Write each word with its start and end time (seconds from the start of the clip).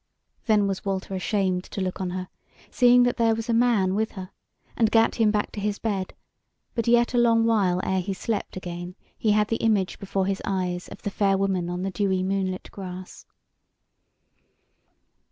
Then 0.47 0.65
was 0.65 0.83
Walter 0.83 1.13
ashamed 1.13 1.63
to 1.65 1.79
look 1.79 2.01
on 2.01 2.09
her, 2.09 2.27
seeing 2.71 3.03
that 3.03 3.17
there 3.17 3.35
was 3.35 3.49
a 3.49 3.53
man 3.53 3.93
with 3.93 4.13
her, 4.13 4.31
and 4.75 4.89
gat 4.89 5.13
him 5.17 5.29
back 5.29 5.51
to 5.51 5.59
his 5.59 5.77
bed; 5.77 6.15
but 6.73 6.87
yet 6.87 7.13
a 7.13 7.19
long 7.19 7.45
while 7.45 7.79
ere 7.83 8.01
he 8.01 8.15
slept 8.15 8.57
again 8.57 8.95
he 9.15 9.33
had 9.33 9.49
the 9.49 9.57
image 9.61 9.99
before 9.99 10.25
his 10.25 10.41
eyes 10.43 10.87
of 10.87 11.03
the 11.03 11.11
fair 11.11 11.37
woman 11.37 11.69
on 11.69 11.83
the 11.83 11.91
dewy 11.91 12.23
moonlit 12.23 12.69
grass. 12.71 13.27